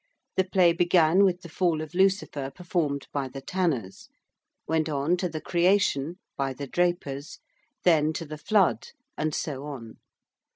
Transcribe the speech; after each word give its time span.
The 0.35 0.45
play 0.45 0.73
began 0.73 1.23
with 1.25 1.41
the 1.41 1.47
'Fall 1.47 1.79
of 1.79 1.93
Lucifer' 1.93 2.49
performed 2.49 3.05
by 3.13 3.27
the 3.27 3.39
tanners: 3.39 4.07
went 4.67 4.89
on 4.89 5.15
to 5.17 5.29
the 5.29 5.39
'Creation,' 5.39 6.15
by 6.35 6.53
the 6.53 6.65
drapers: 6.65 7.37
then 7.83 8.11
to 8.13 8.25
the 8.25 8.39
'Flood,' 8.39 8.93
and 9.15 9.35
so 9.35 9.63
on. 9.65 9.97